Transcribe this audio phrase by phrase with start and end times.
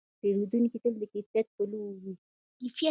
[0.21, 2.13] پیرودونکی تل د کیفیت پلوي وي.